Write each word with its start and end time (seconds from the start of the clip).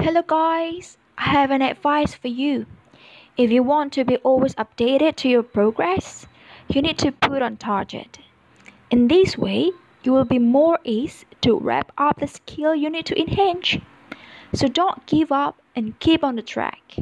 Hello 0.00 0.22
guys, 0.22 0.96
I 1.18 1.30
have 1.30 1.50
an 1.50 1.60
advice 1.60 2.14
for 2.14 2.28
you. 2.28 2.66
If 3.36 3.50
you 3.50 3.64
want 3.64 3.92
to 3.94 4.04
be 4.04 4.16
always 4.18 4.54
updated 4.54 5.16
to 5.16 5.28
your 5.28 5.42
progress, 5.42 6.24
you 6.68 6.80
need 6.80 6.98
to 6.98 7.10
put 7.10 7.42
on 7.42 7.56
target. 7.56 8.20
In 8.92 9.08
this 9.08 9.36
way, 9.36 9.72
you 10.04 10.12
will 10.12 10.24
be 10.24 10.38
more 10.38 10.78
ease 10.84 11.24
to 11.40 11.58
wrap 11.58 11.90
up 11.98 12.20
the 12.20 12.28
skill 12.28 12.76
you 12.76 12.88
need 12.88 13.06
to 13.06 13.20
enhance. 13.20 13.78
So 14.54 14.68
don't 14.68 15.04
give 15.06 15.32
up 15.32 15.60
and 15.74 15.98
keep 15.98 16.22
on 16.22 16.36
the 16.36 16.42
track. 16.42 16.98